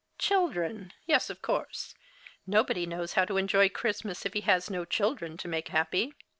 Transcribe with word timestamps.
Children, 0.17 0.93
yes, 1.05 1.29
of 1.29 1.43
course! 1.43 1.93
No 2.47 2.63
body 2.63 2.87
knows 2.87 3.13
how 3.13 3.23
to 3.25 3.37
enjoy 3.37 3.69
Christmas 3.69 4.25
if 4.25 4.33
he 4.33 4.41
has 4.41 4.67
no 4.67 4.83
children 4.83 5.37
to 5.37 5.47
make 5.47 5.67
happy. 5.67 6.15